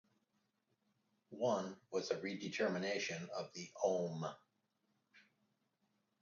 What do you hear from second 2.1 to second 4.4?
redetermination of the ohm.